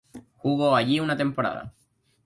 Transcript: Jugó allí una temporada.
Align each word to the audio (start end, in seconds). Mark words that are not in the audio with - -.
Jugó 0.37 0.75
allí 0.75 0.99
una 0.99 1.15
temporada. 1.15 1.75